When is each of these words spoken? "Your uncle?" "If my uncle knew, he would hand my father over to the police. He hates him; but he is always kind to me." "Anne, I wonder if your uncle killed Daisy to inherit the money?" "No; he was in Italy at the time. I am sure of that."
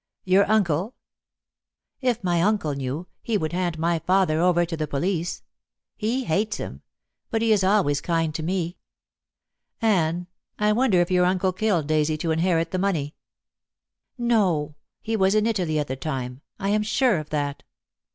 "Your 0.23 0.49
uncle?" 0.49 0.95
"If 1.99 2.23
my 2.23 2.41
uncle 2.41 2.73
knew, 2.73 3.05
he 3.21 3.37
would 3.37 3.53
hand 3.53 3.77
my 3.77 3.99
father 3.99 4.39
over 4.41 4.65
to 4.65 4.75
the 4.75 4.87
police. 4.87 5.43
He 5.95 6.23
hates 6.23 6.57
him; 6.57 6.81
but 7.29 7.43
he 7.43 7.51
is 7.51 7.63
always 7.63 8.01
kind 8.01 8.33
to 8.33 8.41
me." 8.41 8.77
"Anne, 9.79 10.25
I 10.57 10.71
wonder 10.71 10.99
if 11.01 11.11
your 11.11 11.25
uncle 11.25 11.53
killed 11.53 11.85
Daisy 11.85 12.17
to 12.17 12.31
inherit 12.31 12.71
the 12.71 12.79
money?" 12.79 13.13
"No; 14.17 14.73
he 15.03 15.15
was 15.15 15.35
in 15.35 15.45
Italy 15.45 15.77
at 15.77 15.85
the 15.87 15.95
time. 15.95 16.41
I 16.57 16.69
am 16.69 16.81
sure 16.81 17.19
of 17.19 17.29
that." 17.29 17.61